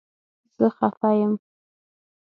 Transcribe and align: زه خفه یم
زه 0.57 0.67
خفه 0.77 1.09
یم 1.23 1.33